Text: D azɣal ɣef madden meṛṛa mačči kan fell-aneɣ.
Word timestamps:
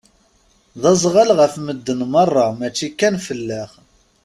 D 0.81 0.83
azɣal 0.91 1.29
ɣef 1.39 1.53
madden 1.65 1.99
meṛṛa 2.11 2.47
mačči 2.59 2.89
kan 2.99 3.15
fell-aneɣ. 3.25 3.69